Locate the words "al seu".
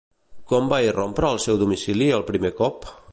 1.29-1.61